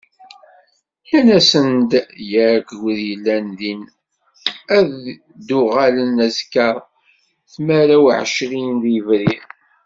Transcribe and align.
Nnan-asen-d 1.03 1.91
yakk 2.31 2.67
i 2.75 2.77
wid 2.81 3.01
yellan 3.09 3.45
din 3.59 3.81
ad 4.77 4.89
d-uɣalen 5.47 6.23
azekka 6.25 6.67
tmara 7.53 7.97
u 8.03 8.05
εecrin 8.13 8.73
deg 8.83 8.93
yebrir 8.95 9.43